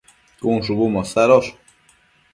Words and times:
cun 0.39 0.57
shubu 0.65 0.87
mosadosh 0.95 1.49